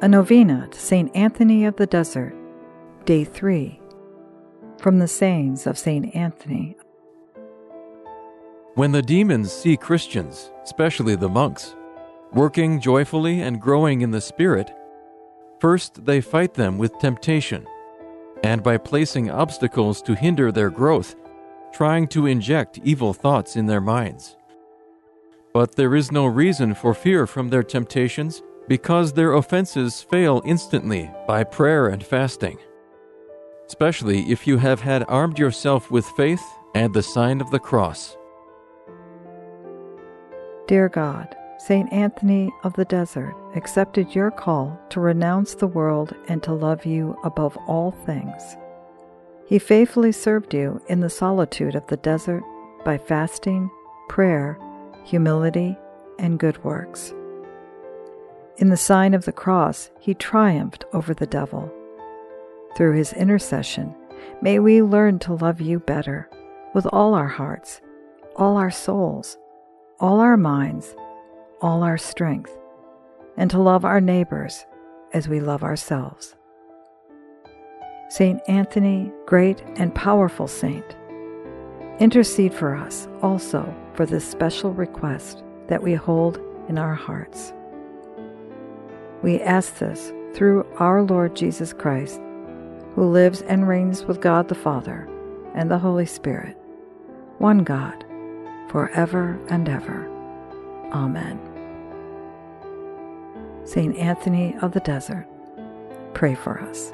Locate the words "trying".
21.72-22.06